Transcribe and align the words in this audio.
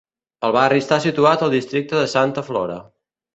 El 0.47 0.53
barri 0.55 0.81
està 0.83 0.97
situat 1.03 1.43
al 1.49 1.53
districte 1.57 2.01
de 2.01 2.09
Santa 2.15 2.45
Flora. 2.49 2.81